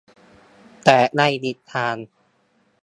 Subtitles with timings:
[0.85, 1.95] แต่ในอีกทาง